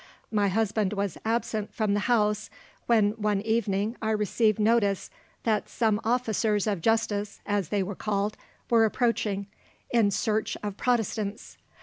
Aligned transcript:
My 0.31 0.47
husband 0.47 0.93
was 0.93 1.19
absent 1.23 1.75
from 1.75 1.93
the 1.93 1.99
house, 2.09 2.49
when 2.87 3.11
one 3.21 3.39
evening 3.41 3.95
I 4.01 4.09
received 4.09 4.57
notice 4.57 5.11
that 5.43 5.69
some 5.69 6.01
officers 6.03 6.65
of 6.65 6.81
justice, 6.81 7.39
as 7.45 7.69
they 7.69 7.83
were 7.83 7.93
called, 7.93 8.35
were 8.67 8.83
approaching, 8.83 9.45
in 9.91 10.09
search 10.09 10.57
of 10.63 10.75
Protestants. 10.75 11.59